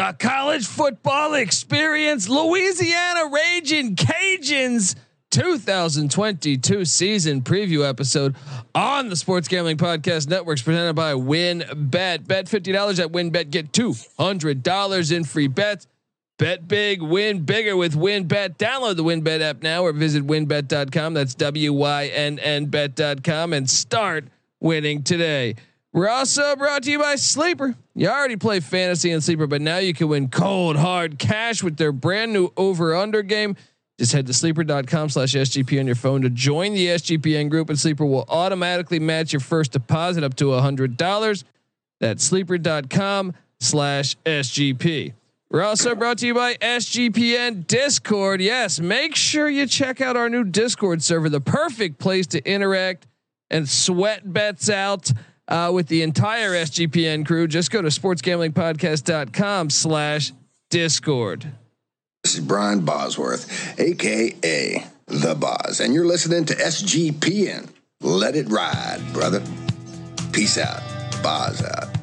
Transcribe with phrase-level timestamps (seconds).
[0.00, 4.94] the college football experience, Louisiana Raging Cajuns
[5.30, 8.34] 2022 season preview episode
[8.74, 13.72] on the Sports Gambling Podcast Networks presented by Win Bet Bet $50 at WynnBET, get
[13.72, 15.86] $200 in free bets.
[16.38, 18.56] Bet big, win bigger with WynnBET.
[18.56, 21.12] Download the WynnBET app now or visit wynnbet.com.
[21.12, 24.24] That's W Y N N bet.com and start
[24.60, 25.56] winning today.
[25.92, 27.74] We're also brought to you by Sleeper.
[28.00, 31.76] You already play fantasy and Sleeper, but now you can win cold hard cash with
[31.76, 33.56] their brand new over under game.
[33.98, 37.78] Just head to sleeper.com slash SGP on your phone to join the SGPN group, and
[37.78, 41.44] Sleeper will automatically match your first deposit up to a hundred dollars.
[42.00, 45.12] That's sleeper.com slash SGP.
[45.50, 48.40] We're also brought to you by SGPN Discord.
[48.40, 53.06] Yes, make sure you check out our new Discord server, the perfect place to interact
[53.50, 55.12] and sweat bets out
[55.50, 57.46] uh, with the entire SGPN crew.
[57.46, 60.32] Just go to sportsgamblingpodcast.com slash
[60.70, 61.52] discord.
[62.22, 67.68] This is Brian Bosworth, aka The Boz, and you're listening to SGPN.
[68.00, 69.42] Let it ride, brother.
[70.32, 70.82] Peace out.
[71.22, 71.99] Boz out.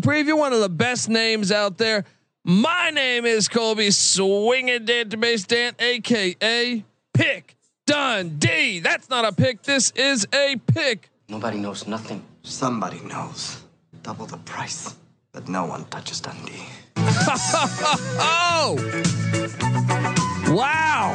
[0.00, 0.38] Season preview.
[0.38, 2.04] One of the best names out there.
[2.44, 8.80] My name is Colby Swinging Database Dan, aka Pick Dundee.
[8.80, 9.62] That's not a pick.
[9.62, 11.10] This is a pick.
[11.28, 12.22] Nobody knows nothing.
[12.42, 13.62] Somebody knows.
[14.02, 14.94] Double the price,
[15.32, 16.64] but no one touches Dundee.
[18.22, 18.76] Oh,
[20.48, 21.14] wow.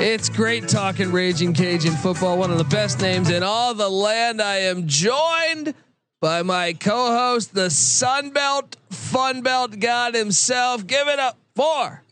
[0.00, 4.42] It's great talking Raging Cajun football, one of the best names in all the land.
[4.42, 5.74] I am joined
[6.22, 10.86] by my co-host, the Sunbelt Funbelt God himself.
[10.86, 12.04] Give it up for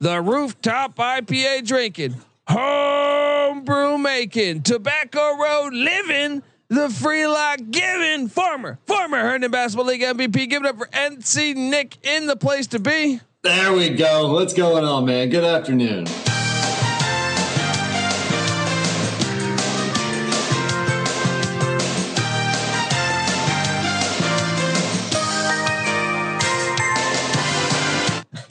[0.00, 2.16] the rooftop IPA drinking,
[2.48, 10.48] homebrew making, tobacco road living, the free lock giving, former, former Herndon Basketball League MVP.
[10.48, 13.20] Give it up for NC Nick in the place to be.
[13.42, 14.32] There we go.
[14.32, 15.28] What's going on, man?
[15.28, 16.06] Good afternoon.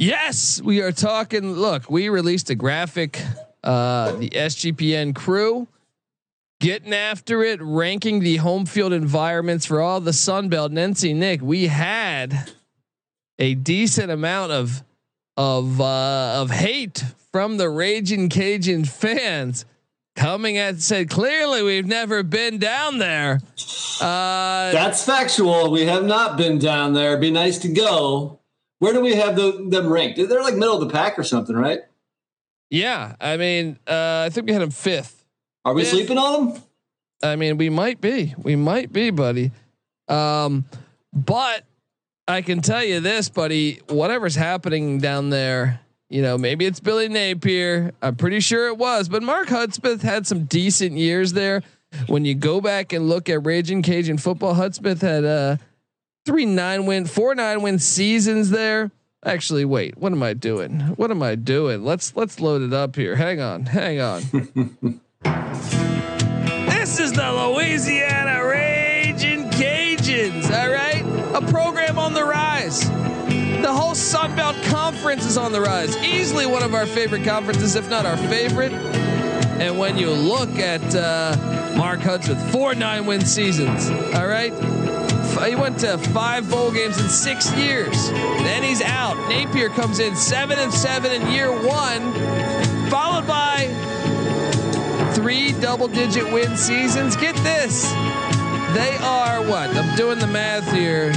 [0.03, 1.53] Yes, we are talking.
[1.53, 3.21] Look, we released a graphic,
[3.63, 5.69] uh, the SGPN crew
[6.59, 11.41] getting after it, ranking the home field environments for all the Sun Belt NC Nick.
[11.41, 12.51] We had
[13.39, 14.83] a decent amount of
[15.37, 19.63] of uh, of hate from the Raging Cajun fans
[20.17, 23.39] coming at said clearly we've never been down there.
[24.01, 25.71] Uh, That's factual.
[25.71, 27.15] We have not been down there.
[27.15, 28.41] Be nice to go.
[28.83, 30.17] Where do we have the, them ranked?
[30.17, 31.79] They're like middle of the pack or something, right?
[32.69, 35.23] yeah, I mean, uh, I think we had them fifth.
[35.63, 35.93] Are we Fifth.
[35.93, 36.63] sleeping on them?
[37.23, 39.51] I mean, we might be, we might be, buddy.
[40.09, 40.65] Um,
[41.13, 41.63] but
[42.27, 43.79] I can tell you this, buddy.
[43.87, 45.79] Whatever's happening down there,
[46.09, 47.93] you know, maybe it's Billy Napier.
[48.01, 51.61] I'm pretty sure it was, but Mark Hudspeth had some decent years there.
[52.07, 55.55] When you go back and look at Raging Cajun football, Hudspeth had uh
[56.25, 58.91] three nine win, four nine win seasons there.
[59.25, 60.79] Actually, wait, what am I doing?
[60.97, 61.83] What am I doing?
[61.83, 63.15] Let's let's load it up here.
[63.15, 64.21] Hang on, hang on.
[66.65, 71.03] this is the Louisiana Raging Cajuns, all right?
[71.35, 72.89] A program on the rise.
[73.61, 75.95] The whole Sun Belt Conference is on the rise.
[76.03, 78.73] Easily one of our favorite conferences, if not our favorite.
[78.73, 81.37] And when you look at uh,
[81.77, 84.51] Mark Hudspeth, four nine win seasons, all right?
[85.35, 88.09] F- He went to five bowl games in six years.
[88.11, 89.15] Then he's out.
[89.29, 92.11] Napier comes in seven and seven in year one,
[92.89, 93.67] followed by
[95.13, 97.15] three double digit win seasons.
[97.15, 97.83] Get this.
[98.73, 99.69] They are what?
[99.75, 101.13] I'm doing the math here.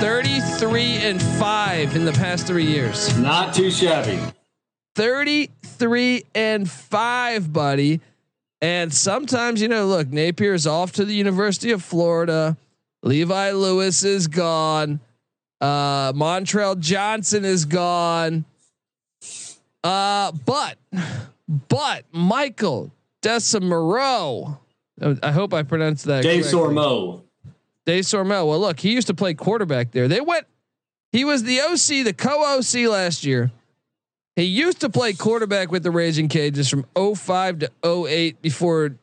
[0.00, 3.16] 33 and 5 in the past 3 years.
[3.18, 4.18] Not too shabby.
[4.96, 8.00] 33 and 5, buddy.
[8.64, 12.56] And sometimes, you know, look, Napier is off to the University of Florida.
[13.02, 15.00] Levi Lewis is gone.
[15.60, 18.46] Uh, Montrell Johnson is gone.
[19.82, 20.78] Uh, but,
[21.68, 22.90] but Michael
[23.20, 24.58] Desormeaux,
[25.22, 26.22] I hope I pronounced that.
[26.22, 26.58] Dave correctly.
[26.58, 27.22] Sormo.
[27.84, 28.48] Day Sormel.
[28.48, 30.08] Well, look, he used to play quarterback there.
[30.08, 30.46] They went.
[31.12, 33.52] He was the OC, the co-OC last year.
[34.36, 38.96] He used to play quarterback with the Raging Cajuns from 05 to 08 before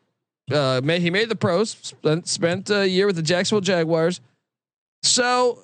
[0.51, 1.71] uh, he made the pros.
[1.81, 4.19] Spent, spent a year with the Jacksonville Jaguars.
[5.03, 5.59] So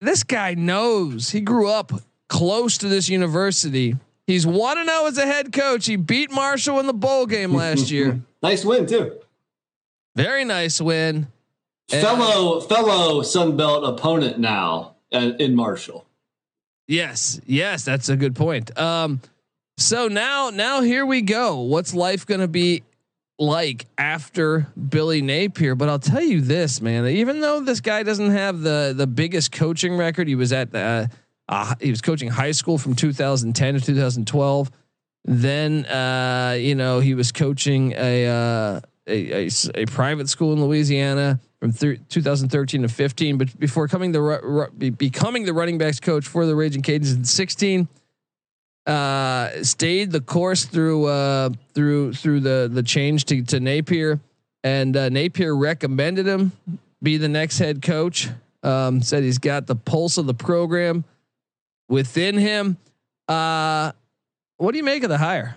[0.00, 1.30] this guy knows.
[1.30, 1.92] He grew up
[2.28, 3.96] close to this university.
[4.26, 5.86] He's one to zero as a head coach.
[5.86, 8.22] He beat Marshall in the bowl game last year.
[8.42, 9.18] nice win too.
[10.16, 11.28] Very nice win.
[11.88, 16.06] Fellow and, fellow Sun Belt opponent now in Marshall.
[16.92, 18.78] Yes, yes, that's a good point.
[18.78, 19.22] Um,
[19.78, 21.60] so now, now here we go.
[21.60, 22.82] What's life going to be
[23.38, 25.74] like after Billy Napier?
[25.74, 27.06] But I'll tell you this, man.
[27.06, 31.08] Even though this guy doesn't have the the biggest coaching record, he was at the
[31.48, 34.70] uh, he was coaching high school from 2010 to 2012.
[35.24, 40.64] Then uh, you know he was coaching a, uh, a, a, a private school in
[40.64, 45.78] Louisiana from th- 2013 to 15, but before coming the ru- ru- becoming the running
[45.78, 47.88] backs coach for the Raging Cajuns in 16,
[48.86, 54.18] uh, stayed the course through uh, through through the the change to, to Napier,
[54.64, 56.50] and uh, Napier recommended him
[57.02, 58.28] be the next head coach.
[58.62, 61.04] Um, said he's got the pulse of the program
[61.88, 62.76] within him.
[63.26, 63.90] Uh,
[64.56, 65.56] what do you make of the hire?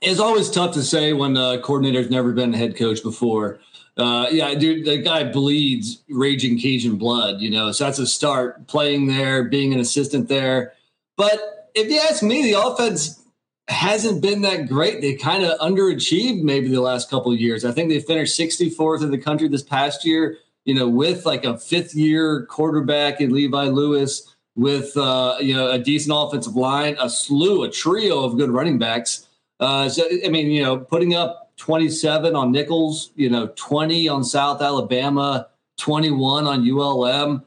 [0.00, 3.58] It's always tough to say when a coordinator's never been a head coach before.
[3.96, 7.72] Uh, yeah, dude, the guy bleeds raging Cajun blood, you know.
[7.72, 10.74] So that's a start playing there, being an assistant there.
[11.16, 13.22] But if you ask me, the offense
[13.68, 15.00] hasn't been that great.
[15.00, 17.64] They kind of underachieved maybe the last couple of years.
[17.64, 21.44] I think they finished 64th in the country this past year, you know, with like
[21.44, 26.96] a fifth year quarterback in Levi Lewis, with uh, you know, a decent offensive line,
[27.00, 29.25] a slew, a trio of good running backs.
[29.60, 34.24] Uh, so I mean, you know, putting up 27 on Nicholls, you know, 20 on
[34.24, 35.48] South Alabama,
[35.78, 37.44] 21 on ULM.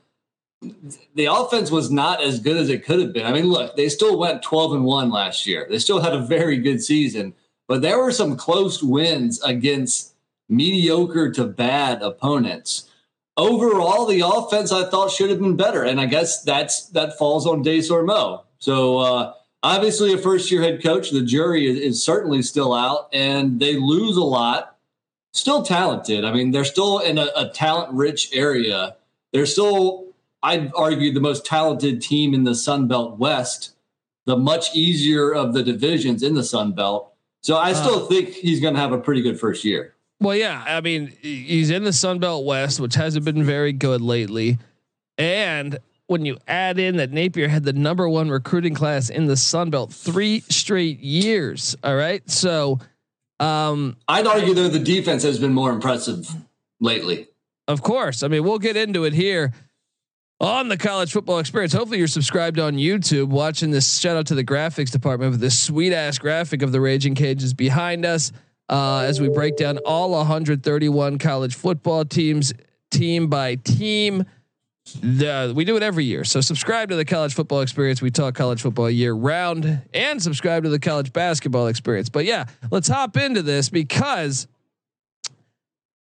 [1.16, 3.26] The offense was not as good as it could have been.
[3.26, 5.66] I mean, look, they still went 12 and 1 last year.
[5.70, 7.34] They still had a very good season,
[7.68, 10.16] but there were some close wins against
[10.50, 12.90] mediocre to bad opponents.
[13.38, 17.48] Overall, the offense I thought should have been better, and I guess that's that falls
[17.48, 18.44] on Desormeaux.
[18.58, 19.34] So uh,
[19.64, 21.12] obviously a first year head coach.
[21.12, 24.78] The jury is, is, certainly still out, and they lose a lot.
[25.34, 26.26] Still talented.
[26.26, 28.96] I mean, they're still in a, a talent rich area.
[29.32, 30.08] They're still,
[30.42, 33.76] I'd argue, the most talented team in the Sun Belt West,
[34.26, 37.14] the much easier of the divisions in the Sun Belt.
[37.42, 39.94] So I still uh, think he's going to have a pretty good first year.
[40.20, 40.64] Well, yeah.
[40.68, 44.58] I mean, he's in the Sun Belt West, which hasn't been very good lately.
[45.18, 45.78] And
[46.10, 49.70] when you add in that Napier had the number one recruiting class in the Sun
[49.70, 51.76] Belt three straight years.
[51.84, 52.28] All right.
[52.28, 52.80] So
[53.40, 56.28] um, I'd argue though the defense has been more impressive
[56.80, 57.28] lately.
[57.68, 58.24] Of course.
[58.24, 59.54] I mean, we'll get into it here
[60.42, 61.74] on the college football experience.
[61.74, 64.00] Hopefully you're subscribed on YouTube watching this.
[64.00, 67.56] Shout out to the graphics department with this sweet ass graphic of the Raging Cajuns
[67.56, 68.32] behind us.
[68.68, 72.52] Uh, as we break down all 131 college football teams,
[72.90, 74.26] team by team.
[74.94, 76.24] The, we do it every year.
[76.24, 78.02] So subscribe to the college football experience.
[78.02, 82.10] We talk college football year round and subscribe to the college basketball experience.
[82.10, 84.48] But yeah, let's hop into this because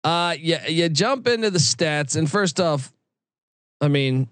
[0.03, 2.93] uh yeah, you jump into the stats and first off,
[3.81, 4.27] I mean,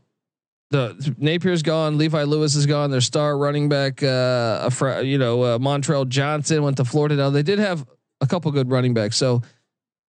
[0.72, 5.42] the Napier's gone, Levi Lewis is gone, their star running back uh a, you know,
[5.42, 7.16] uh, Montrell Johnson went to Florida.
[7.16, 7.86] Now they did have
[8.22, 9.16] a couple good running backs.
[9.18, 9.42] So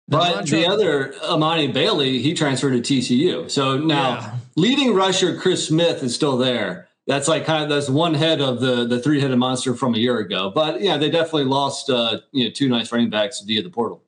[0.08, 3.50] but the other Emani Bailey, he transferred to TCU.
[3.50, 4.34] So now yeah.
[4.56, 6.88] leading rusher Chris Smith is still there.
[7.06, 9.98] That's like kind of that's one head of the the three headed monster from a
[9.98, 10.50] year ago.
[10.54, 14.02] But yeah, they definitely lost uh, you know two nice running backs via the portal.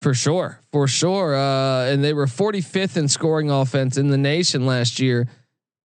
[0.00, 1.36] For sure, for sure.
[1.36, 5.28] Uh, and they were 45th in scoring offense in the nation last year.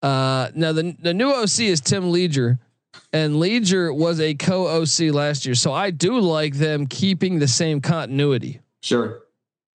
[0.01, 2.59] Uh, now the the new OC is Tim Leger,
[3.11, 5.55] and Leger was a co OC last year.
[5.55, 8.61] So I do like them keeping the same continuity.
[8.87, 9.23] Sure.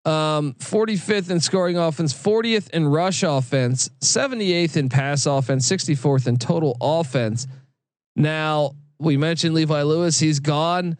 [0.06, 6.38] Um, 45th in scoring offense, 40th in rush offense, 78th in pass offense, 64th in
[6.38, 7.46] total offense.
[8.16, 10.98] Now, we mentioned Levi Lewis, he's gone.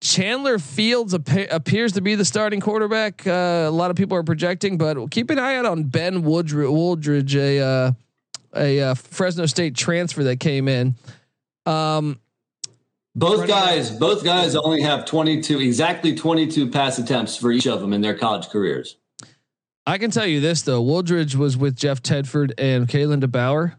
[0.00, 3.26] Chandler Fields ap- appears to be the starting quarterback.
[3.26, 6.70] Uh, a lot of people are projecting, but keep an eye out on Ben Wooldridge,
[6.70, 7.92] Wooldridge a uh,
[8.56, 10.94] a uh, Fresno State transfer that came in.
[11.66, 12.18] Um,
[13.14, 17.92] both guys, both guys only have 22, exactly 22 pass attempts for each of them
[17.92, 18.96] in their college careers.
[19.86, 23.74] I can tell you this though, Wooldridge was with Jeff Tedford and Kalen DeBoer.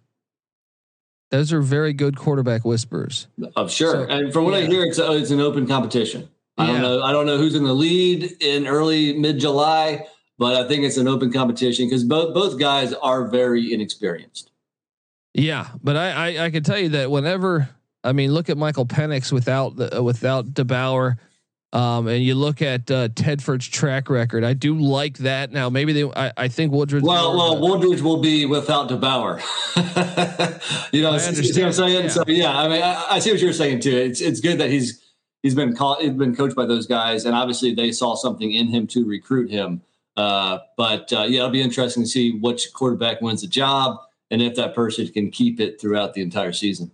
[1.30, 3.28] Those are very good quarterback whisperers.
[3.56, 4.06] Oh, sure.
[4.06, 4.66] So, and from what yeah.
[4.66, 6.28] I hear, it's a, it's an open competition.
[6.58, 6.74] I yeah.
[6.74, 7.02] don't know.
[7.02, 10.08] I don't know who's in the lead in early mid July,
[10.38, 14.52] but I think it's an open competition because both both guys are very inexperienced.
[15.34, 17.70] Yeah, but I, I I can tell you that whenever
[18.04, 21.18] I mean look at Michael Penix without the uh, without DeBoer.
[21.74, 24.44] Um, and you look at uh, Tedford's track record.
[24.44, 25.54] I do like that.
[25.54, 26.04] Now, maybe they.
[26.04, 27.02] I, I think Wooldridge.
[27.02, 29.40] Well, well, Wooldridge will be without DeBoer.
[30.92, 32.04] you know, see what I'm saying.
[32.04, 32.10] Yeah.
[32.10, 33.96] So yeah, I mean, I, I, see what you're saying too.
[33.96, 35.02] It's it's good that he's
[35.44, 38.68] he's been called, he's been coached by those guys, and obviously they saw something in
[38.68, 39.82] him to recruit him.
[40.18, 43.98] Uh, but uh, yeah, it'll be interesting to see which quarterback wins the job
[44.30, 46.92] and if that person can keep it throughout the entire season.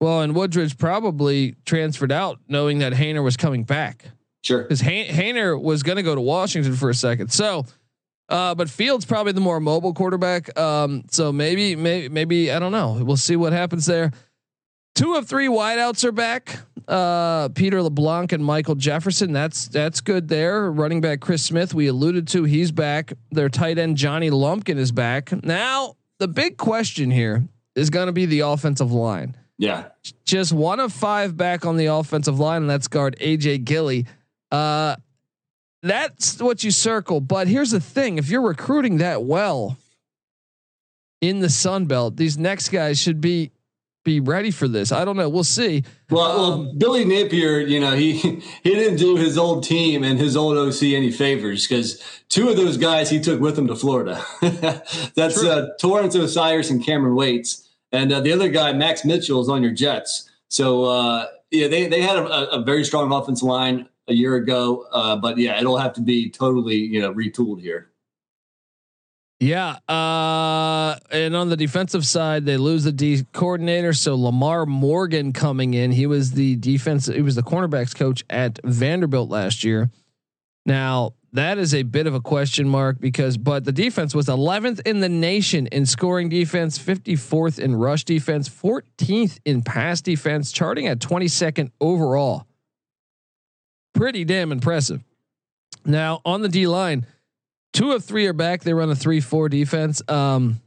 [0.00, 4.04] Well, and Wooldridge probably transferred out knowing that Haener was coming back.
[4.42, 4.62] Sure.
[4.62, 7.32] Because Haener was going to go to Washington for a second.
[7.32, 7.64] So,
[8.28, 10.58] uh, but Fields probably the more mobile quarterback.
[10.58, 12.98] Um, so maybe, maybe, maybe I don't know.
[13.02, 14.12] We'll see what happens there.
[14.94, 16.58] Two of three wideouts are back.
[16.86, 19.32] Uh, Peter LeBlanc and Michael Jefferson.
[19.32, 20.70] That's that's good there.
[20.70, 21.74] Running back Chris Smith.
[21.74, 23.14] We alluded to he's back.
[23.32, 25.32] Their tight end Johnny Lumpkin is back.
[25.42, 29.36] Now the big question here is going to be the offensive line.
[29.58, 29.88] Yeah.
[30.24, 34.06] Just one of five back on the offensive line, and that's guard AJ Gilly.
[34.50, 34.96] Uh,
[35.82, 37.20] that's what you circle.
[37.20, 39.76] But here's the thing: if you're recruiting that well
[41.20, 43.52] in the Sun Belt, these next guys should be
[44.04, 44.92] be ready for this.
[44.92, 45.28] I don't know.
[45.28, 45.82] We'll see.
[46.10, 50.18] Well, well, um, Billy Napier, you know, he he didn't do his old team and
[50.18, 53.74] his old OC any favors because two of those guys he took with him to
[53.74, 54.24] Florida.
[55.14, 57.63] That's uh, Torrence O'Cyrus and Cameron Waits.
[57.94, 60.28] And uh, the other guy, Max Mitchell, is on your Jets.
[60.48, 64.86] So uh, yeah, they they had a, a, very strong offensive line a year ago,
[64.92, 67.90] uh, but yeah, it'll have to be totally you know retooled here.
[69.40, 73.92] Yeah, uh, and on the defensive side, they lose the D coordinator.
[73.92, 78.58] So LaMar Morgan coming in, he was the defense, he was the cornerbacks coach at
[78.64, 79.90] Vanderbilt last year.
[80.66, 84.80] Now that is a bit of a question mark because, but the defense was 11th
[84.86, 90.86] in the nation in scoring defense, 54th in rush defense, 14th in pass defense, charting
[90.86, 92.46] at 22nd overall.
[93.94, 95.02] Pretty damn impressive.
[95.84, 97.04] Now on the D line,
[97.72, 98.62] two of three are back.
[98.62, 100.02] They run a three-four defense.
[100.08, 100.60] Um,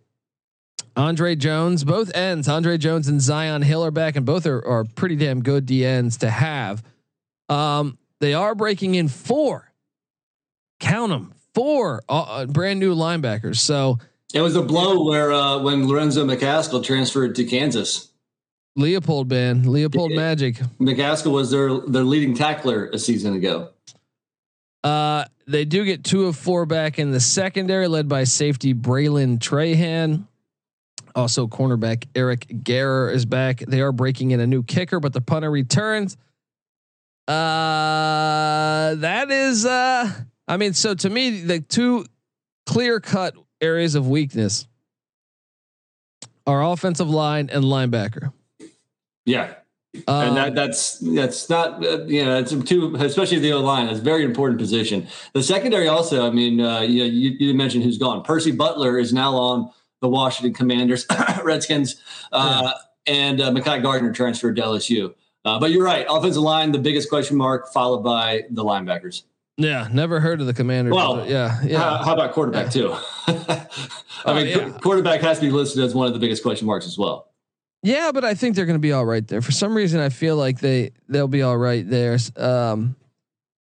[0.97, 4.83] Andre Jones, both ends, Andre Jones and Zi'Yon Hill are back, and both are, are
[4.83, 6.83] pretty damn good D ends to have.
[7.47, 9.66] Um, they are breaking in four
[10.79, 13.57] count them four uh, uh, brand new linebackers.
[13.57, 13.99] So
[14.33, 18.11] it was a blow where uh, when Lorenzo McCaskill transferred to Kansas.
[18.77, 20.55] Leipold band, Leipold it, Magic.
[20.79, 23.69] McCaskill was their their leading tackler a season ago.
[24.83, 29.39] Uh, they do get two of four back in the secondary, led by safety Bralen
[29.39, 30.27] Trahan.
[31.15, 33.63] Also, cornerback Eric Garror is back.
[33.67, 36.15] They are breaking in a new kicker, but the punter returns.
[37.27, 40.13] Uh, that is uh
[40.47, 42.05] I mean, so to me, the two
[42.65, 44.67] clear cut areas of weakness
[46.45, 48.31] are offensive line and linebacker.
[49.25, 49.55] Yeah.
[50.07, 53.87] Um, and that, that's that's not uh, you know it's two especially the O line
[53.87, 55.07] that's a very important position.
[55.33, 58.21] The secondary also, I mean, uh, you, you, you mentioned who's gone.
[58.21, 61.05] Percy Butler is now on the Washington Commanders,
[61.43, 62.01] Redskins,
[62.31, 62.73] uh,
[63.07, 63.13] yeah.
[63.13, 65.15] and uh, Garner transferred to LSU.
[65.43, 69.23] Uh, but you're right, offensive line the biggest question mark, followed by the linebackers.
[69.57, 70.93] Yeah, never heard of the Commanders.
[70.93, 71.79] Well, yeah, yeah.
[71.79, 72.81] How, how about quarterback yeah.
[72.81, 72.93] too?
[73.27, 73.67] I
[74.25, 74.69] oh, mean, yeah.
[74.81, 77.31] quarterback has to be listed as one of the biggest question marks as well.
[77.81, 79.41] Yeah, but I think they're going to be all right there.
[79.41, 82.17] For some reason, I feel like they they'll be all right there.
[82.35, 82.95] Um,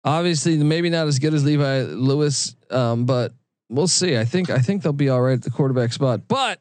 [0.05, 3.33] obviously, maybe not as good as Levi Lewis, um, but
[3.71, 4.19] we'll see.
[4.19, 6.29] I think I think they'll be all right at the quarterback spot.
[6.29, 6.61] But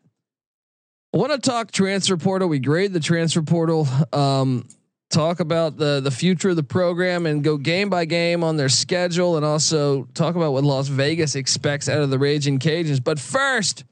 [1.13, 2.48] I want to talk transfer portal.
[2.48, 3.88] We grade the transfer portal.
[4.13, 4.68] Um,
[5.10, 8.70] talk about the the future of the program and go game by game on their
[8.70, 13.04] schedule and also talk about what Las Vegas expects out of the Raging Cajuns.
[13.04, 13.84] But first,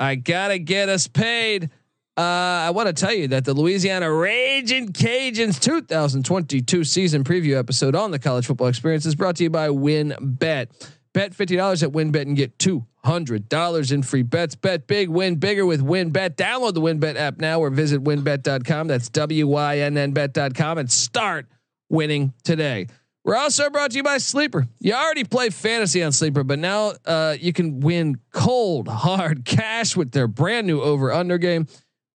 [0.00, 1.70] I gotta get us paid.
[2.16, 7.94] Uh, I want to tell you that the Louisiana Raging Cajuns 2022 season preview episode
[7.94, 10.66] on the College Football Experience is brought to you by WynnBET.
[11.18, 14.54] Bet $50 at WynnBET and get $200 in free bets.
[14.54, 16.36] Bet big, win bigger with WynnBET.
[16.36, 18.86] Download the WynnBET app now or visit wynnbet.com.
[18.86, 21.46] That's W Y N N bet.com and start
[21.88, 22.86] winning today.
[23.24, 24.68] We're also brought to you by Sleeper.
[24.78, 29.96] You already play fantasy on Sleeper, but now uh, you can win cold, hard cash
[29.96, 31.66] with their brand new over under game.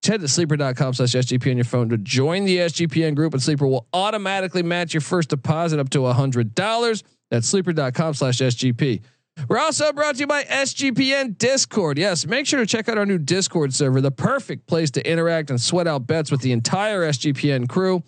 [0.05, 3.67] Head to sleeper.com slash SGP on your phone to join the SGPN group, and Sleeper
[3.67, 7.03] will automatically match your first deposit up to a $100.
[7.33, 9.01] That's sleeper.com slash SGP.
[9.47, 11.97] We're also brought to you by SGPN Discord.
[11.97, 15.49] Yes, make sure to check out our new Discord server, the perfect place to interact
[15.49, 18.03] and sweat out bets with the entire SGPN crew.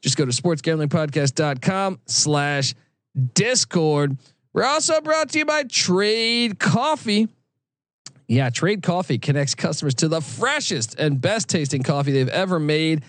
[0.00, 2.74] Just go to sportsgamblingpodcast.com slash
[3.34, 4.16] Discord.
[4.54, 7.28] We're also brought to you by Trade Coffee.
[8.28, 13.02] Yeah, Trade Coffee connects customers to the freshest and best tasting coffee they've ever made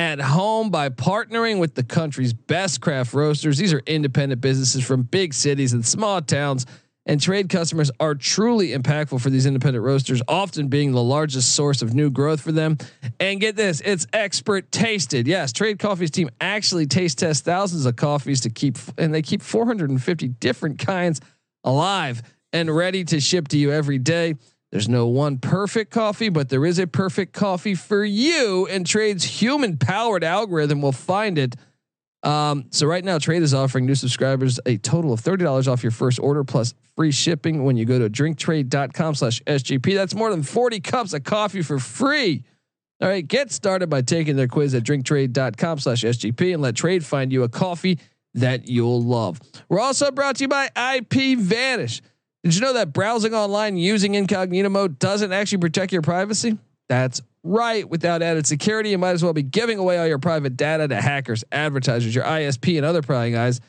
[0.00, 3.58] at home by partnering with the country's best craft roasters.
[3.58, 6.64] These are independent businesses from big cities and small towns.
[7.04, 11.82] And trade customers are truly impactful for these independent roasters, often being the largest source
[11.82, 12.78] of new growth for them.
[13.18, 15.26] And get this, it's expert tasted.
[15.28, 19.42] Yes, Trade Coffee's team actually taste tests thousands of coffees to keep, and they keep
[19.42, 21.20] 450 different kinds
[21.62, 22.22] alive
[22.54, 24.36] and ready to ship to you every day.
[24.72, 28.68] There's no one perfect coffee, but there is a perfect coffee for you.
[28.70, 31.56] And Trade's human powered algorithm will find it.
[32.22, 35.82] Um, so right now, Trade is offering new subscribers a total of thirty dollars off
[35.82, 39.94] your first order plus free shipping when you go to drinktrade.com/sgp.
[39.94, 42.44] That's more than forty cups of coffee for free.
[43.00, 47.42] All right, get started by taking their quiz at drinktrade.com/sgp and let Trade find you
[47.42, 47.98] a coffee
[48.34, 49.40] that you'll love.
[49.70, 52.02] We're also brought to you by IP Vanish.
[52.42, 56.56] Did you know that browsing online using incognito mode doesn't actually protect your privacy?
[56.88, 57.88] That's right.
[57.88, 61.00] Without added security, you might as well be giving away all your private data to
[61.00, 63.60] hackers, advertisers, your ISP, and other prying eyes.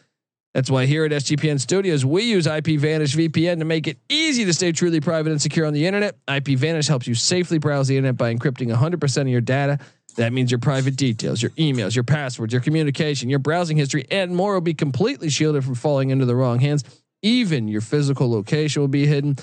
[0.53, 4.43] That's why here at SGPN Studios, we use IP Vanish VPN to make it easy
[4.45, 6.17] to stay truly private and secure on the internet.
[6.27, 9.79] IP Vanish helps you safely browse the internet by encrypting 100% of your data.
[10.17, 14.35] That means your private details, your emails, your passwords, your communication, your browsing history, and
[14.35, 16.83] more will be completely shielded from falling into the wrong hands.
[17.21, 19.35] Even your physical location will be hidden.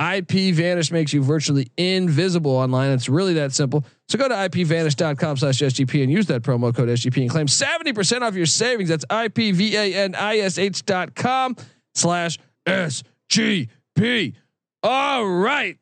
[0.00, 2.90] IP Vanish makes you virtually invisible online.
[2.92, 3.84] It's really that simple.
[4.08, 8.22] So go to ipvanish.com slash SGP and use that promo code SGP and claim 70%
[8.22, 8.88] off your savings.
[8.88, 11.54] That's IPVANISH dot com
[11.94, 14.34] slash SGP.
[14.82, 15.76] All right.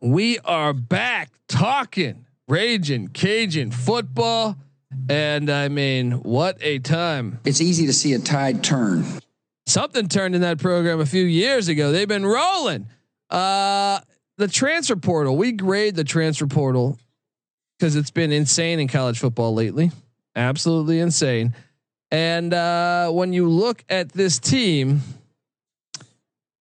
[0.00, 4.56] We are back talking raging Cajun football.
[5.10, 7.40] And I mean, what a time.
[7.44, 9.04] It's easy to see a tide turn.
[9.68, 11.92] Something turned in that program a few years ago.
[11.92, 12.86] They've been rolling.
[13.28, 14.00] Uh,
[14.38, 15.36] the transfer portal.
[15.36, 16.98] We grade the transfer portal
[17.78, 19.90] because it's been insane in college football lately.
[20.34, 21.54] Absolutely insane.
[22.10, 25.02] And uh, when you look at this team,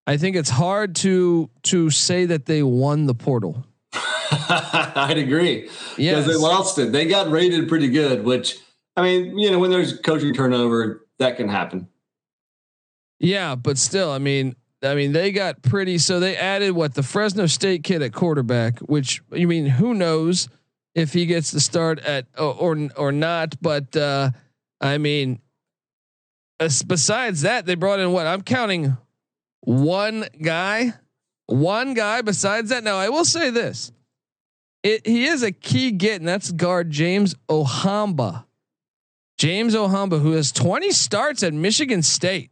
[0.08, 3.64] I think it's hard to to say that they won the portal.
[3.92, 5.62] I'd agree.
[5.62, 6.26] Because Yes.
[6.26, 6.90] they lost it.
[6.90, 8.58] They got rated pretty good, which
[8.96, 11.86] I mean, you know, when there's coaching turnover, that can happen.
[13.18, 15.98] Yeah, but still, I mean, I mean, they got pretty.
[15.98, 20.48] So they added what the Fresno State kid at quarterback, which you mean, who knows
[20.94, 23.60] if he gets the start at or or, not?
[23.60, 24.30] But uh,
[24.80, 25.40] I mean,
[26.58, 28.96] besides that, they brought in what I'm counting
[29.60, 30.92] one guy,
[31.46, 32.20] one guy.
[32.22, 33.92] Besides that, now I will say this:
[34.82, 38.44] it he is a key get, and that's guard James Ohamba.
[39.38, 42.50] James Ohamba, who has 20 starts at Michigan State.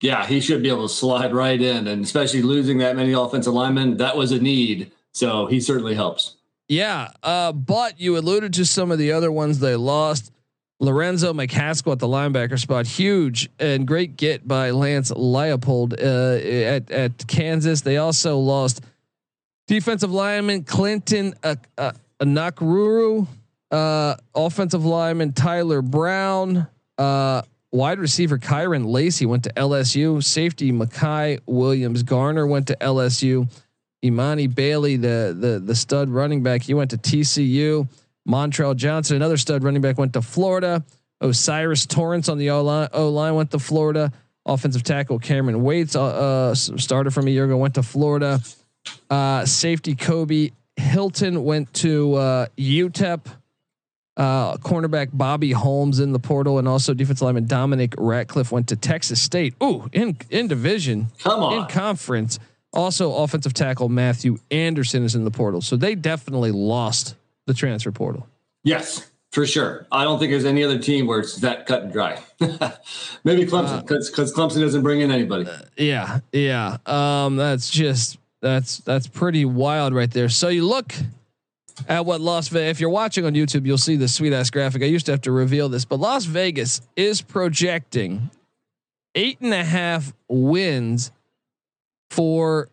[0.00, 3.52] Yeah, he should be able to slide right in, and especially losing that many offensive
[3.52, 4.92] linemen, that was a need.
[5.12, 6.36] So he certainly helps.
[6.68, 10.30] Yeah, uh, but you alluded to some of the other ones they lost.
[10.80, 16.90] Lorenzo McCaskill at the linebacker spot, huge and great get by Lance Leipold uh, at
[16.90, 17.80] at Kansas.
[17.80, 18.82] They also lost
[19.66, 23.26] defensive lineman Clinton uh, uh, Nakruru,
[23.72, 31.40] uh, offensive lineman Tyler Brown, uh, wide receiver Kyren Lacy went to LSU, safety Makai
[31.46, 33.48] Williams Garner went to LSU.
[34.04, 37.88] Emani Bailey, the the the stud running back, he went to TCU.
[38.28, 40.84] Montrell Johnson, another stud running back, went to Florida.
[41.20, 44.12] O'Cyrus Torrence on the O line, went to Florida.
[44.46, 46.04] Offensive tackle Cameron Waits, uh,
[46.50, 48.40] uh, started from a year ago, went to Florida.
[49.10, 53.26] Uh, safety Kobe Hilton went to uh, UTEP.
[54.18, 58.74] Uh, cornerback Bobby Holmes in the portal, and also defensive lineman Dominic Ratcliffe went to
[58.76, 59.54] Texas State.
[59.62, 61.52] Ooh, in in division, Come on.
[61.58, 62.40] in conference.
[62.72, 67.14] Also, offensive tackle Matthew Anderson is in the portal, so they definitely lost
[67.46, 68.26] the transfer portal.
[68.64, 69.86] Yes, for sure.
[69.92, 72.20] I don't think there's any other team where it's that cut and dry.
[73.24, 75.46] Maybe Clemson, because Clemson doesn't bring in anybody.
[75.76, 76.78] Yeah, yeah.
[76.86, 80.28] Um, that's just that's that's pretty wild right there.
[80.28, 80.92] So you look
[81.88, 82.70] at what Las Vegas.
[82.70, 84.82] If you're watching on YouTube, you'll see the sweet ass graphic.
[84.82, 88.30] I used to have to reveal this, but Las Vegas is projecting
[89.14, 91.12] eight and a half wins
[92.10, 92.68] for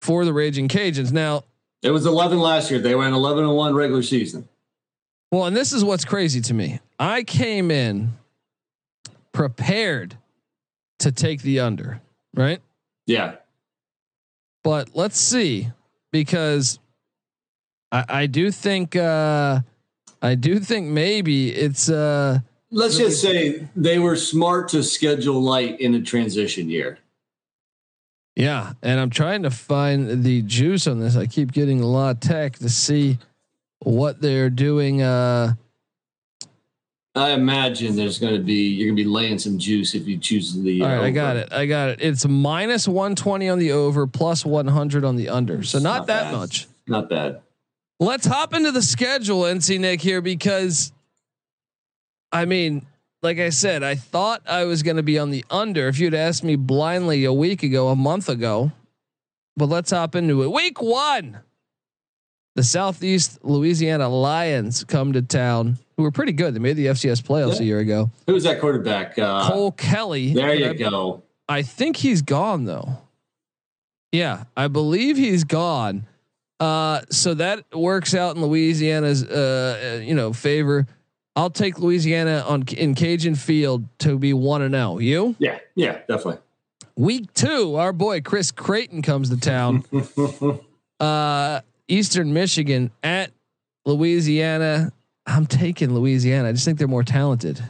[0.00, 1.10] for the Raging Cajuns.
[1.12, 1.42] Now,
[1.82, 2.80] It was 11 last year.
[2.80, 4.48] They went 11 and 1 regular season.
[5.32, 6.80] Well, and this is what's crazy to me.
[6.98, 8.14] I came in
[9.32, 10.16] prepared
[11.00, 12.00] to take the under,
[12.34, 12.60] right?
[13.06, 13.36] Yeah.
[14.64, 15.68] But let's see,
[16.10, 16.78] because
[17.90, 19.60] I, I do think uh
[20.20, 25.80] I do think maybe it's uh Let's just say they were smart to schedule light
[25.80, 26.98] in a transition year.
[28.36, 31.16] Yeah, and I'm trying to find the juice on this.
[31.16, 33.18] I keep getting La Tech to see
[33.80, 35.00] what they're doing.
[35.02, 35.54] Uh,
[37.14, 40.18] I imagine there's going to be you're going to be laying some juice if you
[40.18, 40.82] choose the.
[40.82, 41.06] all right, over.
[41.06, 41.52] I got it.
[41.52, 41.98] I got it.
[42.02, 45.62] It's minus 120 on the over, plus 100 on the under.
[45.62, 46.32] So not, Not that bad.
[46.34, 46.68] much.
[46.86, 47.40] Not bad.
[48.00, 50.92] Let's hop into the schedule, NC Nick here, because
[52.30, 52.86] I mean,
[53.22, 55.88] like I said, I thought I was going to be on the under.
[55.88, 58.70] If you'd asked me blindly a week ago, a month ago,
[59.56, 60.52] but let's hop into it.
[60.52, 61.40] Week one,
[62.54, 66.54] the Southeast Louisiana Lions come to town, who were pretty good.
[66.54, 67.62] They made the FCS playoffs Yeah.
[67.62, 68.10] a year ago.
[68.28, 69.18] Who's that quarterback?
[69.18, 70.34] Uh, Cole Kelly.
[70.34, 71.24] there you I- go.
[71.48, 72.98] I think he's gone though.
[74.12, 76.06] Yeah, I believe he's gone.
[76.60, 80.86] Uh, so that works out in Louisiana's uh, uh, you know favor.
[81.36, 84.98] I'll take Louisiana on in Cajun Field to be one and zero.
[84.98, 86.38] You Yeah, yeah, definitely.
[86.96, 89.84] week two, our boy Chris Creighton comes to town.
[91.00, 93.30] uh, Eastern Michigan at
[93.86, 94.92] Louisiana.
[95.26, 96.48] I'm taking Louisiana.
[96.48, 97.62] I just think they're more talented.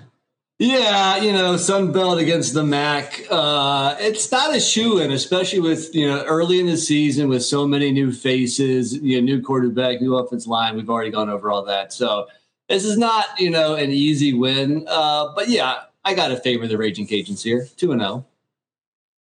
[0.59, 3.25] Yeah, you know, Sun Belt against the MAC.
[3.31, 7.45] Uh, it's not a shoe in, especially with you know early in the season with
[7.45, 10.75] so many new faces, you know, new quarterback, new offense line.
[10.75, 12.27] We've already gone over all that, so
[12.69, 14.85] this is not you know an easy win.
[14.89, 18.05] Uh, but yeah, I got to favor the Raging Cajuns here, two and oh.
[18.05, 18.27] zero.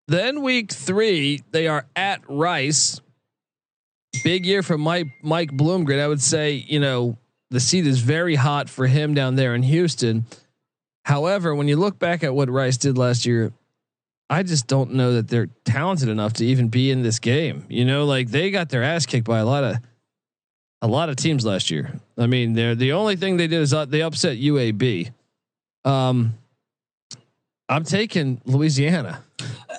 [0.07, 3.01] Then week three, they are at Rice.
[4.23, 5.99] Big year for Mike Mike Bloomgren.
[5.99, 7.18] I would say, you know,
[7.51, 10.27] the seat is very hot for him down there in Houston.
[11.05, 13.53] However, when you look back at what Rice did last year,
[14.31, 17.64] I just don't know that they're talented enough to even be in this game.
[17.69, 19.77] You know, like they got their ass kicked by a lot of
[20.81, 21.93] a lot of teams last year.
[22.19, 25.12] I mean, they're the only thing they did is uh, they upset UAB.
[25.85, 26.35] Um,
[27.69, 29.23] I'm taking Louisiana.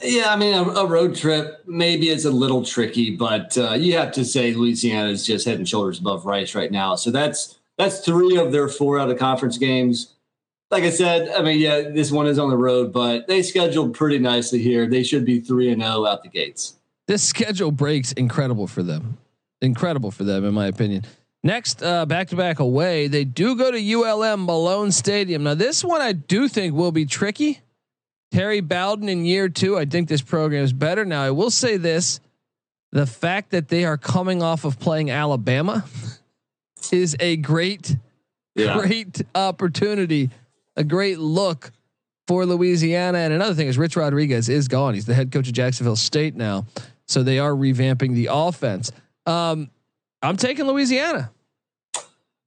[0.04, 3.98] Yeah, I mean, a, a road trip maybe it's a little tricky, but uh, you
[3.98, 6.96] have to say Louisiana is just head and shoulders above Rice right now.
[6.96, 10.15] So that's that's three of their four out of conference games.
[10.72, 13.94] Like I said, I mean, yeah, this one is on the road, but they scheduled
[13.94, 14.88] pretty nicely here.
[14.88, 16.76] They should be three and zero out the gates.
[17.08, 19.18] this schedule breaks incredible for them.
[19.62, 21.04] Incredible for them, in my opinion.
[21.44, 25.44] Next, uh, back to back away, they do go to ULM Malone Stadium.
[25.44, 27.60] Now, this one I do think will be tricky.
[28.32, 31.06] Terry Bowden in year two, I think this program is better.
[31.06, 32.20] Now, I will say this
[32.92, 35.86] the fact that they are coming off of playing Alabama
[36.92, 37.96] is a great,
[38.58, 40.32] great opportunity,
[40.76, 41.72] a great look
[42.28, 43.20] for Louisiana.
[43.20, 44.94] And another thing is Rich Rodriguez is gone.
[44.94, 46.66] He's the head coach of Jacksonville State now.
[47.08, 48.92] So they are revamping the offense.
[49.26, 49.70] Um,
[50.22, 51.32] I'm taking Louisiana.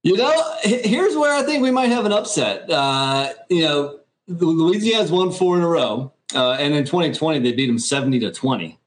[0.03, 2.69] You know, here's where I think we might have an upset.
[2.69, 7.67] Uh, you know, Louisiana's won four in a row, uh, and in 2020 they beat
[7.67, 8.79] them 70 to 20.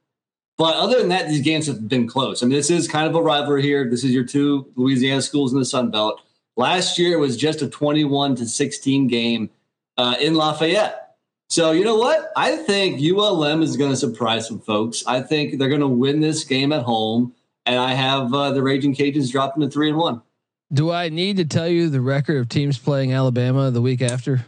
[0.57, 2.42] But other than that, these games have been close.
[2.42, 3.88] I mean, this is kind of a rivalry here.
[3.88, 6.20] This is your two Louisiana schools in the Sun Belt.
[6.56, 9.50] Last year it was just a 21 to 16 game
[9.96, 11.16] uh, in Lafayette.
[11.48, 12.32] So you know what?
[12.36, 15.04] I think ULM is going to surprise some folks.
[15.06, 17.34] I think they're going to win this game at home,
[17.66, 20.22] and I have uh, the Raging Cajuns dropping to three and one.
[20.72, 24.46] Do I need to tell you the record of teams playing Alabama the week after?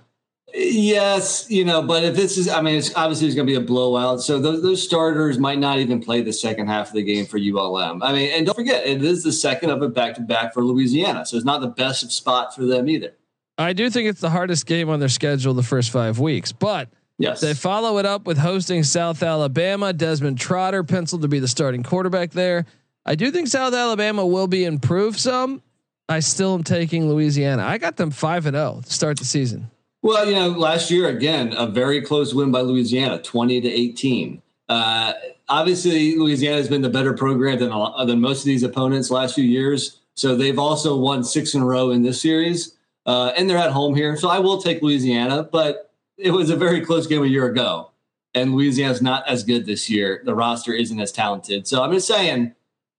[0.74, 3.56] Yes, you know, but if this is, I mean, it's obviously it's going to be
[3.56, 4.20] a blowout.
[4.20, 7.38] So those those starters might not even play the second half of the game for
[7.38, 8.02] ULM.
[8.02, 10.64] I mean, and don't forget, it is the second of a back to back for
[10.64, 13.14] Louisiana, so it's not the best spot for them either.
[13.56, 16.88] I do think it's the hardest game on their schedule the first five weeks, but
[17.18, 19.92] Yes, they follow it up with hosting South Alabama.
[19.92, 22.66] Desmond Trotter penciled to be the starting quarterback there.
[23.06, 25.62] I do think South Alabama will be improved some.
[26.08, 27.62] I still am taking Louisiana.
[27.62, 29.70] I got them five and zero to start the season.
[30.04, 34.42] Well, you know, last year again, a very close win by Louisiana, twenty to eighteen.
[34.68, 35.14] Uh,
[35.48, 37.70] obviously, Louisiana has been the better program than
[38.06, 40.00] than most of these opponents last few years.
[40.14, 43.70] So they've also won six in a row in this series, uh, and they're at
[43.70, 44.14] home here.
[44.18, 47.90] So I will take Louisiana, but it was a very close game a year ago,
[48.34, 50.20] and Louisiana's not as good this year.
[50.22, 51.66] The roster isn't as talented.
[51.66, 52.54] So I'm just saying,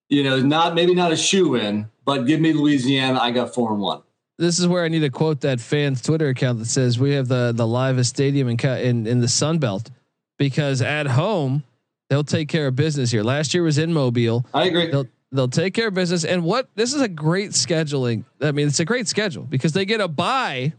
[0.10, 3.20] you know, not maybe not a shoe in, but give me Louisiana.
[3.20, 4.02] I got four and one.
[4.38, 7.28] This is where I need to quote that fan's Twitter account that says we have
[7.28, 9.90] the the livest stadium in in in the Sun Belt
[10.38, 11.64] because at home
[12.10, 13.24] they'll take care of business here.
[13.24, 14.46] Last year was in Mobile.
[14.54, 14.92] I agree.
[14.92, 16.26] They'll they'll take care of business.
[16.26, 18.26] And what this is a great scheduling.
[18.42, 20.74] I mean, it's a great schedule because they get a bye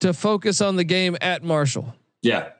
[0.00, 1.94] to focus on the game at Marshall.
[2.22, 2.50] Yeah.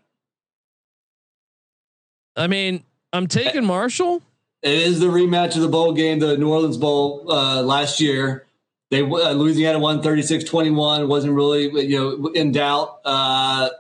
[2.37, 4.23] I mean, I'm taking Marshall.
[4.63, 8.47] It is the rematch of the bowl game, the New Orleans Bowl uh, last year.
[8.93, 11.09] They uh, Louisiana won 36-21.
[11.09, 13.01] wasn't really you know in doubt.
[13.07, 13.71] Uh,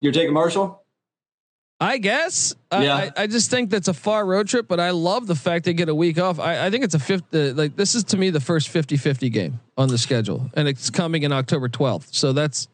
[0.00, 0.82] you're taking Marshall.
[1.78, 2.54] I guess.
[2.72, 2.96] Yeah.
[2.96, 5.74] I, I, just think that's a far road trip, but I love the fact they
[5.74, 6.40] get a week off.
[6.40, 7.32] I, I think it's a fifth.
[7.32, 10.90] Uh, like this is to me the first 50-50 game on the schedule, and it's
[10.90, 12.08] coming in October twelfth.
[12.12, 12.66] So that's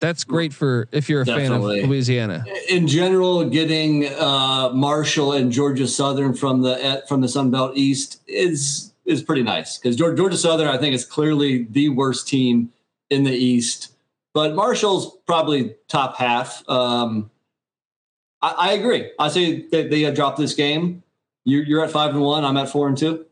[0.00, 1.80] that's great for if you're a Definitely.
[1.80, 2.44] fan of Louisiana.
[2.70, 7.76] in general, getting uh, Marshall and Georgia Southern from the eh, from the Sun Belt
[7.76, 12.72] East is is pretty nice because Georgia, Southern I think is clearly the worst team
[13.10, 13.94] in the East,
[14.34, 16.68] but Marshall's probably top half.
[16.68, 17.30] Um,
[18.40, 19.10] I, I agree.
[19.18, 21.02] I say they, they dropped this game.
[21.44, 22.44] You, you're at five and one.
[22.44, 23.26] I'm at four and two.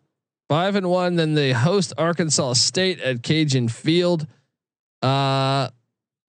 [0.49, 1.17] Five and one.
[1.17, 4.27] Then they host Arkansas State at Cajun Field.
[5.01, 5.69] Uh,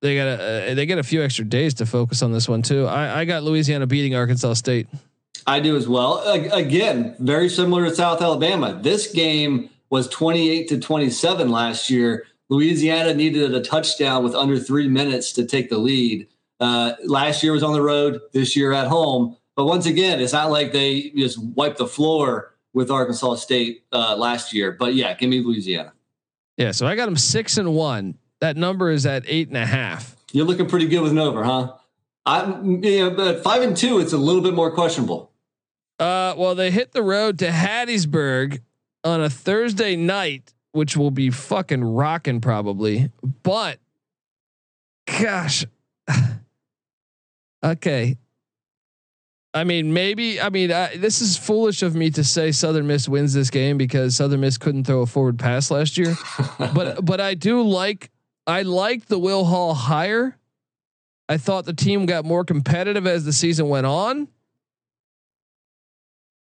[0.01, 2.61] they got a uh, they get a few extra days to focus on this one
[2.61, 2.85] too.
[2.85, 4.87] I, I got Louisiana beating Arkansas State.
[5.47, 6.19] I do as well.
[6.27, 8.79] Again, very similar to South Alabama.
[8.81, 12.25] This game was 28 to 27 last year.
[12.49, 16.27] Louisiana needed a touchdown with under three minutes to take the lead.
[16.59, 19.35] Uh, last year was on the road, this year at home.
[19.55, 24.15] But once again, it's not like they just wiped the floor with Arkansas State uh,
[24.15, 24.71] last year.
[24.71, 25.93] But yeah, give me Louisiana.
[26.57, 28.17] Yeah, so I got them six and one.
[28.39, 30.15] That number is at eight and a half.
[30.31, 31.73] You're looking pretty good with Nova, huh?
[32.25, 35.31] I'm, you know, but five and two, it's a little bit more questionable.
[35.99, 38.61] Uh, well, they hit the road to Hattiesburg
[39.03, 43.11] on a Thursday night, which will be fucking rocking probably.
[43.43, 43.79] But,
[45.05, 45.65] gosh,
[47.63, 48.17] okay.
[49.53, 50.39] I mean, maybe.
[50.39, 53.77] I mean, I, this is foolish of me to say Southern Miss wins this game
[53.77, 56.15] because Southern Miss couldn't throw a forward pass last year.
[56.57, 58.09] but, but I do like.
[58.47, 60.37] I like the Will Hall hire.
[61.29, 64.27] I thought the team got more competitive as the season went on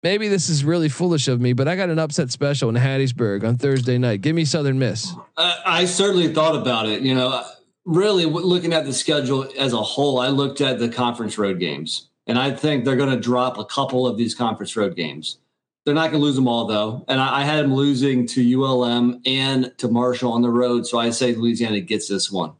[0.02, 3.44] maybe this is really foolish of me, but I got an upset special in Hattiesburg
[3.44, 4.20] on Thursday night.
[4.20, 5.14] Give me Southern Miss.
[5.36, 7.02] Uh, I certainly thought about it.
[7.02, 7.44] You know,
[7.84, 12.08] really looking at the schedule as a whole, I looked at the conference road games,
[12.26, 15.38] and I think they're going to drop a couple of these conference road games.
[15.84, 17.04] They're not going to lose them all, though.
[17.08, 20.86] And I, I had them losing to ULM and to Marshall on the road.
[20.86, 22.52] So I say Louisiana gets this one.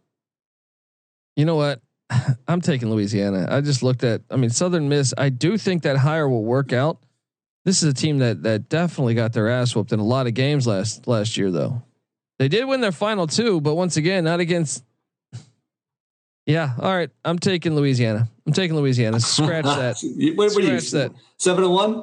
[1.37, 1.81] You know what?
[2.49, 3.47] I'm taking Louisiana.
[3.51, 4.23] I just looked at.
[4.31, 5.15] I mean, Southern Miss.
[5.17, 6.99] I do think that hire will work out.
[7.65, 10.35] This is a team that that definitely got their ass whooped in a lot of
[10.35, 11.83] games last last year, though.
[12.39, 14.85] They did win their final two, but once again, not against.
[16.45, 16.73] Yeah.
[16.77, 17.09] All right.
[17.25, 18.29] I'm taking Louisiana.
[18.49, 19.21] I'm taking Louisiana.
[19.21, 19.97] Scratch that.
[20.35, 21.13] what, what are you, Scratch that.
[21.39, 22.03] Seven and one?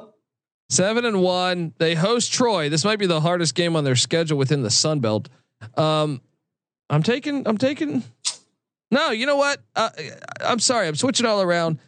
[0.70, 1.74] Seven and one.
[1.76, 2.70] They host Troy.
[2.70, 5.28] This might be the hardest game on their schedule within the Sun Belt.
[5.76, 6.22] Um,
[6.88, 7.46] I'm taking.
[7.46, 8.02] I'm taking.
[8.90, 9.60] No, you know what?
[9.76, 9.90] Uh,
[10.40, 10.88] I'm sorry.
[10.88, 11.78] I'm switching all around.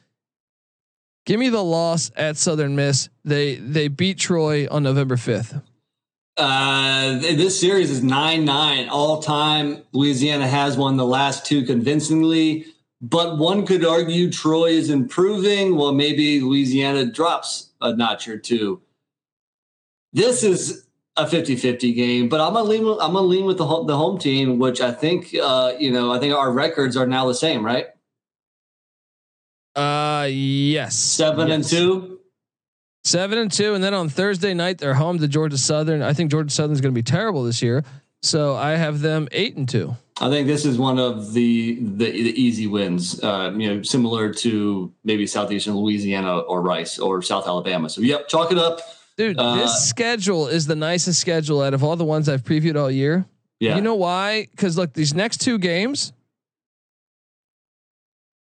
[1.25, 3.09] Give me the loss at Southern Miss.
[3.25, 5.63] They they beat Troy on November 5th.
[6.37, 9.83] Uh, this series is nine nine all time.
[9.93, 12.67] Louisiana has won the last two convincingly,
[13.01, 15.77] but one could argue Troy is improving.
[15.77, 18.81] Well, maybe Louisiana drops a notch or two.
[20.13, 20.87] This is
[21.17, 22.87] a 50-50 game, but I'm gonna lean.
[22.87, 25.91] with- I'm gonna lean with the home, the home team, which I think uh, you
[25.93, 26.11] know.
[26.13, 27.87] I think our records are now the same, right?
[29.75, 30.97] Uh yes.
[30.97, 32.19] Seven and two.
[33.05, 36.03] Seven and two, and then on Thursday night they're home to Georgia Southern.
[36.03, 37.83] I think Georgia Southern's going to be terrible this year,
[38.23, 39.97] so I have them eight and two.
[40.21, 44.33] I think this is one of the the, the easy wins, uh, you know, similar
[44.35, 47.89] to maybe southeastern Louisiana or Rice or South Alabama.
[47.91, 48.81] So, yep, chalk it up.
[49.17, 52.81] Dude, Uh, this schedule is the nicest schedule out of all the ones I've previewed
[52.81, 53.27] all year.
[53.61, 54.49] Yeah, You know why?
[54.51, 56.13] Because look, these next two games,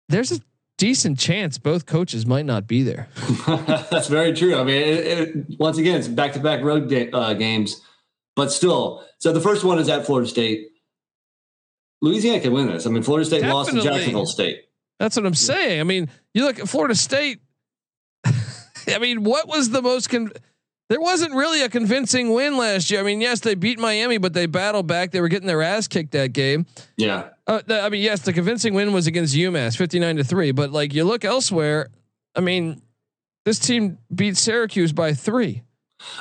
[0.09, 0.39] there's a
[0.77, 3.07] decent chance both coaches might not be there.
[3.47, 4.55] that's very true.
[4.55, 7.81] I mean, it, it, once again, it's back to back road ga- uh, games,
[8.35, 9.03] but still.
[9.19, 10.67] So the first one is at Florida State.
[12.01, 12.85] Louisiana can win this.
[12.85, 14.61] I mean, Florida State lost to Jacksonville State.
[14.99, 15.79] That's what I'm saying.
[15.79, 17.39] I mean, you look at Florida State.
[18.87, 20.31] I mean, what was the most con-
[20.89, 22.99] there wasn't really a convincing win last year.
[22.99, 25.11] I mean, yes, they beat Miami, but they battled back.
[25.11, 26.65] They were getting their ass kicked that game.
[26.97, 30.51] Yeah, Uh, the, I mean, yes, the convincing win was against UMass, 59 to 3,
[30.51, 31.87] but like you look elsewhere,
[32.35, 32.81] I mean,
[33.45, 35.63] this team beat Syracuse by 3.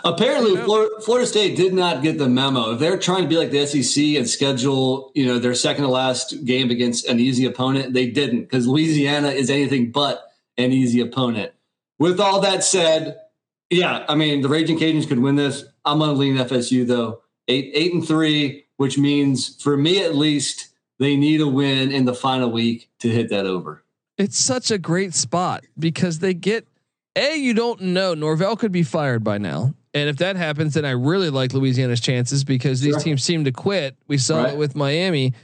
[0.05, 2.73] Apparently, Florida, Florida State did not get the memo.
[2.73, 5.91] If they're trying to be like the SEC and schedule, you know, their second to
[5.91, 11.01] last game against an easy opponent, they didn't because Louisiana is anything but an easy
[11.01, 11.53] opponent.
[12.03, 13.17] With all that said,
[13.71, 15.65] yeah, I mean the Raging Cajuns could win this.
[15.85, 20.17] I'm going to lean FSU though, eight eight and three, which means for me at
[20.17, 23.85] least they need a win in the final week to hit that over.
[24.19, 26.67] It's such a great spot because they get
[27.15, 29.73] a you don't know Norvell could be fired by now.
[29.95, 33.01] And if that happens, then I really like Louisiana's chances because these Sure.
[33.01, 33.97] teams seem to quit.
[34.09, 34.55] We saw Right.
[34.55, 35.35] it with Miami,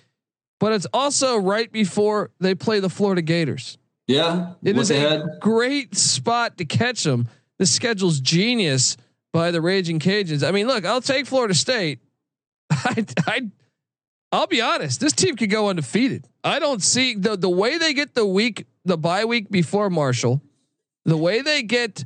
[0.59, 3.79] but it's also right before they play the Florida Gators.
[4.09, 5.21] Yeah, it look ahead.
[5.21, 7.29] a great spot to catch them.
[7.59, 8.97] The schedule's genius
[9.33, 10.47] by the Raging Cajuns.
[10.47, 12.01] I mean, look, I'll take Florida State.
[12.71, 13.41] I, I,
[14.33, 15.01] I'll be honest.
[15.01, 16.27] This team could go undefeated.
[16.43, 20.41] I don't see the the way they get the week, the bye week before Marshall,
[21.05, 22.05] the way they get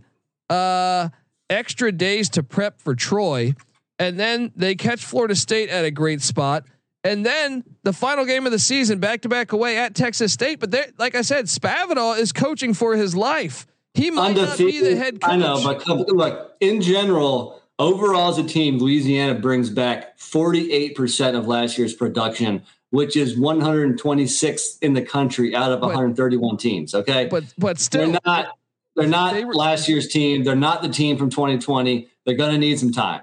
[0.51, 1.09] uh,
[1.49, 3.55] extra days to prep for Troy,
[4.01, 6.65] and then they catch Florida State at a great spot.
[7.05, 10.61] And then the final game of the season, back to back away at Texas State.
[10.61, 13.67] But like I said, Spavital is coaching for his life.
[13.95, 15.31] He might not be the head coach.
[15.33, 21.47] I know, but look, in general, overall as a team, Louisiana brings back 48% of
[21.47, 26.95] last year's production, which is 126th in the country out of But- 131 teams.
[26.95, 27.27] Okay.
[27.31, 28.57] but but still, they're not
[28.97, 30.45] they're not They were- last year's team.
[30.45, 32.09] They're not the team from 2020.
[32.25, 33.23] They're gonna need some time.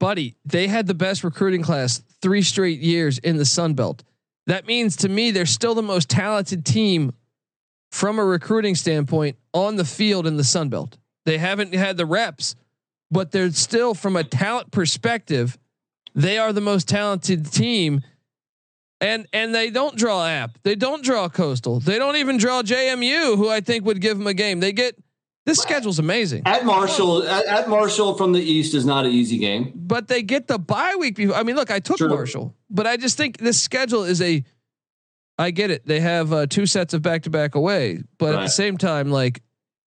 [0.00, 4.02] Buddy, they had the best recruiting class three straight years in the Sun Belt.
[4.48, 7.12] That means to me they're still the most talented team
[7.92, 10.96] from a recruiting standpoint on the field in the Sun Belt.
[11.24, 12.56] They haven't had the reps,
[13.10, 15.56] but they're still from a talent perspective,
[16.14, 18.02] they are the most talented team.
[19.02, 20.58] And and they don't draw App.
[20.62, 21.80] They don't draw Coastal.
[21.80, 24.60] They don't even draw JMU, who I think would give them a game.
[24.60, 24.94] They get
[25.46, 26.42] this schedule's amazing.
[26.46, 29.72] At Marshall, at, at Marshall from the East is not an easy game.
[29.74, 31.34] but they get the bye week before.
[31.36, 32.08] I mean, look, I took True.
[32.08, 34.44] Marshall, but I just think this schedule is a.
[35.38, 35.86] I get it.
[35.86, 39.10] They have uh, two sets of back to back away, but at the same time,
[39.10, 39.40] like,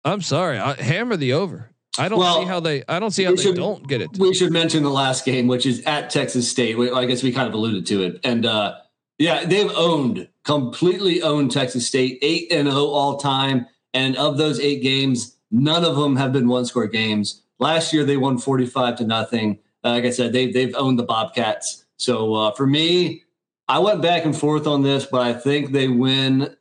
[0.05, 1.71] I'm sorry, I, hammer the over.
[1.97, 2.83] I don't Well, see how they.
[2.87, 4.11] I don't see how they should- don't get it.
[4.19, 6.77] We should mention the last game, which is at Texas State.
[6.77, 8.75] We- I guess we kind of alluded to it, and uh,
[9.17, 14.59] yeah, they've owned completely owned Texas State, eight and zero all time, and of those
[14.59, 17.41] eight games, none of them have been one score games.
[17.59, 19.59] Last year they won forty five to nothing.
[19.83, 21.85] Uh, like I said, they they've owned the Bobcats.
[21.97, 23.23] So uh, for me,
[23.67, 26.55] I went back and forth on this, but I think they win.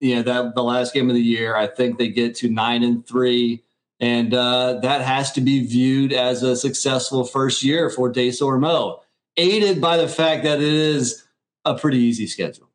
[0.00, 1.56] You know that the last game of the year.
[1.56, 3.62] I think they get to nine and three.
[3.98, 9.00] And uh, that has to be viewed as a successful first year for Desormeaux,
[9.38, 11.24] aided by the fact that it is
[11.64, 12.68] a pretty easy schedule.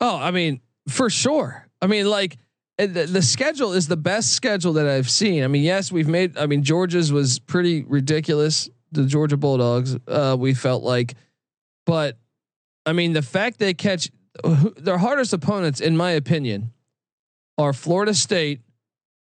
[0.00, 1.68] Oh, I mean, for sure.
[1.80, 2.38] I mean, like
[2.78, 5.42] the, the schedule is the best schedule that I've seen.
[5.42, 6.36] I mean, yes, we've made.
[6.36, 8.68] I mean, Georgia's was pretty ridiculous.
[8.92, 9.96] The Georgia Bulldogs.
[10.06, 11.14] Uh, we felt like,
[11.86, 12.18] but
[12.84, 14.10] I mean, the fact they catch
[14.76, 16.72] their hardest opponents, in my opinion,
[17.58, 18.60] are Florida State,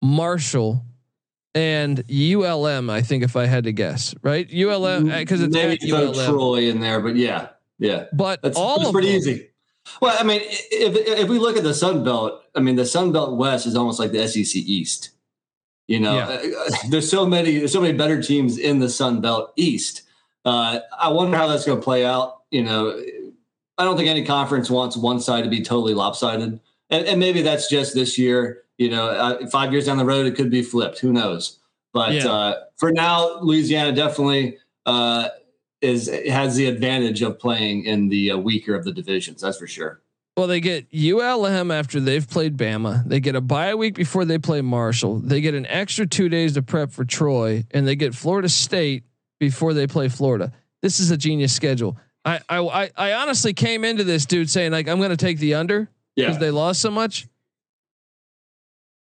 [0.01, 0.83] Marshall,
[1.53, 2.89] and ULM.
[2.89, 4.47] I think if I had to guess, right?
[4.51, 6.13] ULM because it's maybe ULM.
[6.13, 9.49] Troy in there, but yeah, yeah, But that's, all that's pretty them, easy.
[10.01, 13.11] Well, I mean, if if we look at the Sun Belt, I mean, the Sun
[13.11, 15.11] Belt West is almost like the SEC East.
[15.87, 16.77] You know, Yeah.
[16.89, 20.03] There's so many there's so many better teams in the Sun Belt East.
[20.45, 22.41] Uh, I wonder how that's going to play out.
[22.51, 23.01] You know,
[23.77, 27.41] I don't think any conference wants one side to be totally lopsided, and, and maybe
[27.41, 28.63] that's just this year.
[28.77, 30.99] You know, uh, five years down the road, it could be flipped.
[30.99, 31.59] Who knows?
[31.93, 32.27] But Yeah.
[32.31, 35.29] uh, for now, Louisiana definitely uh,
[35.81, 39.41] is has the advantage of playing in the uh, weaker of the divisions.
[39.41, 40.01] That's for sure.
[40.35, 43.03] Well, they get ULM after they've played Bama.
[43.07, 45.19] They get a bye week before they play Marshall.
[45.19, 49.03] They get an extra two days to prep for Troy, and they get Florida State
[49.39, 50.51] before they play Florida.
[50.83, 51.97] This is a genius schedule.
[52.23, 55.55] I I I, honestly came into this dude saying like I'm going to take the
[55.55, 56.39] under because Yeah.
[56.39, 57.27] they lost so much.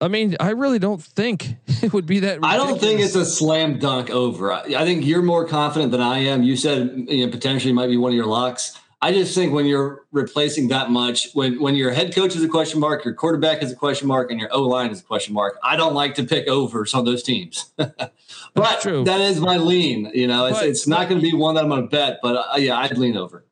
[0.01, 2.41] I mean, I really don't think it would be that.
[2.43, 4.53] I don't think it's a slam dunk over.
[4.53, 6.43] I, I think you're more confident than I am.
[6.43, 8.79] You said you know, potentially might be one of your locks.
[9.01, 12.49] I just think when you're replacing that much, when when your head coach is a
[12.49, 15.35] question mark, your quarterback is a question mark, and your O line is a question
[15.35, 17.71] mark, I don't like to pick overs on those teams.
[17.77, 18.11] but
[18.55, 20.11] that is my lean.
[20.15, 22.21] You know, it's But- it's not going to be one that I'm going to bet,
[22.23, 23.45] but uh, yeah, I'd lean over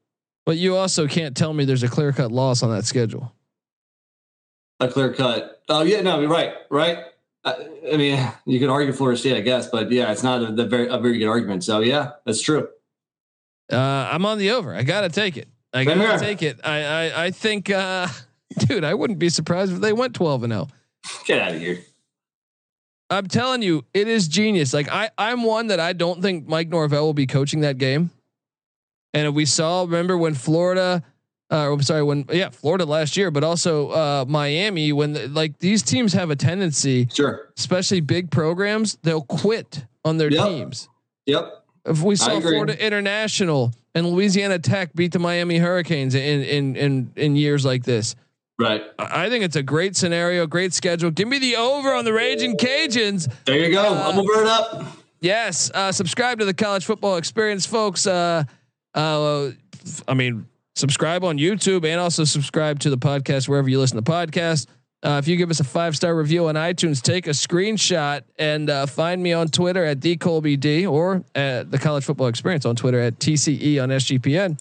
[0.46, 3.35] But you also can't tell me there's a clear cut loss on that schedule.
[4.83, 5.62] A clear cut.
[5.68, 6.99] Oh yeah, no, you're right, right.
[7.45, 10.53] I, I mean, you could argue Florida State, I guess, but yeah, it's not a,
[10.53, 11.64] the very a very good argument.
[11.64, 12.68] So yeah, that's true.
[13.71, 14.75] Uh, I'm on the over.
[14.75, 15.49] I gotta take it.
[15.73, 16.61] I gotta take it.
[16.64, 18.09] I I, I think, uh,
[18.59, 20.68] dude, I wouldn't be surprised if they went 12 and 0.
[21.26, 21.78] Get out of here.
[23.11, 24.72] I'm telling you, it is genius.
[24.72, 28.11] Like I, I'm one that I don't think Mike Norvell will be coaching that game.
[29.14, 31.03] And if we saw, remember when Florida,
[31.53, 35.59] uh, I'm sorry, when yeah, Florida last year, but also uh, Miami, when the, like
[35.59, 37.50] these teams have a tendency, Sure.
[37.59, 40.46] especially big programs, they'll quit on their Yep.
[40.48, 40.88] teams.
[41.26, 41.64] Yep.
[41.84, 42.40] If we saw.
[42.40, 47.84] Florida International and Louisiana Tech beat the Miami Hurricanes in in in in years like
[47.84, 48.14] this,
[48.59, 48.82] Right.
[48.98, 51.11] I think it's a great scenario, great schedule.
[51.11, 53.28] Give me the over on the Raging Cajuns.
[53.44, 53.82] There you go.
[53.82, 54.86] Uh, I'm over it up.
[55.20, 58.07] Yes, uh, subscribe to the College Football Experience, folks.
[58.07, 58.44] Uh,
[58.94, 59.50] uh,
[60.07, 64.11] I mean, subscribe on YouTube and also subscribe to the podcast wherever you listen to
[64.11, 64.66] podcasts.
[65.05, 68.70] Uh, if you give us a five star review on iTunes, take a screenshot and
[68.70, 73.01] uh, find me on Twitter at dcolbyd or at the College Football Experience on Twitter
[73.01, 74.61] at TCE on SGPN.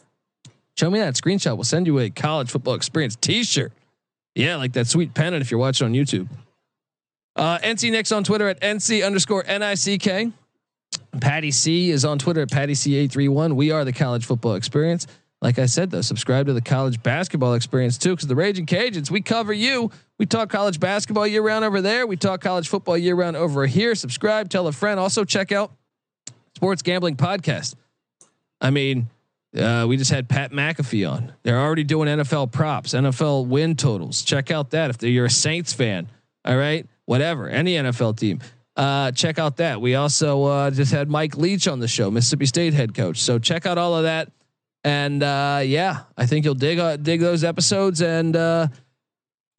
[0.77, 1.55] Show me that screenshot.
[1.55, 3.71] We'll send you a College Football Experience T-shirt.
[4.33, 6.27] Yeah, like that sweet pennant if you're watching on YouTube.
[7.35, 10.33] Uh, NC Nick's on Twitter at NC underscore NICK.
[11.19, 13.53] Patty C is on Twitter at Patty C831.
[13.53, 15.07] We are the College Football Experience.
[15.41, 19.09] Like I said, though, subscribe to the college basketball experience too, because the Raging Cajuns,
[19.09, 19.89] we cover you.
[20.19, 22.05] We talk college basketball year round over there.
[22.05, 23.95] We talk college football year round over here.
[23.95, 24.99] Subscribe, tell a friend.
[24.99, 25.71] Also, check out
[26.55, 27.73] Sports Gambling Podcast.
[28.61, 29.09] I mean,
[29.57, 31.33] uh, we just had Pat McAfee on.
[31.41, 34.21] They're already doing NFL props, NFL win totals.
[34.21, 36.07] Check out that if you're a Saints fan.
[36.45, 38.41] All right, whatever, any NFL team.
[38.75, 39.81] Uh, check out that.
[39.81, 43.17] We also uh, just had Mike Leach on the show, Mississippi State head coach.
[43.17, 44.31] So check out all of that.
[44.83, 48.67] And uh, yeah, I think you'll dig uh, dig those episodes and uh,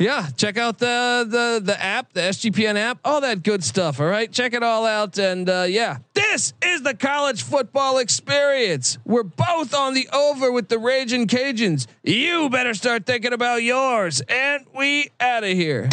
[0.02, 4.00] yeah, check out the the the app, the SGPN app, all that good stuff.
[4.00, 5.18] All right, check it all out.
[5.18, 8.98] And uh, yeah, this is the college football experience.
[9.04, 11.86] We're both on the over with the Raging Cajuns.
[12.02, 14.22] You better start thinking about yours.
[14.28, 15.88] And we out of here.